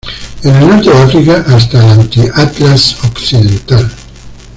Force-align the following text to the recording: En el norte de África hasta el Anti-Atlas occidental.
En 0.43 0.55
el 0.55 0.67
norte 0.67 0.87
de 0.89 0.97
África 0.99 1.43
hasta 1.47 1.77
el 1.93 1.99
Anti-Atlas 1.99 3.03
occidental. 3.05 3.91